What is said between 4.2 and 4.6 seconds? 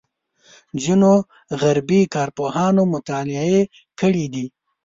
دي.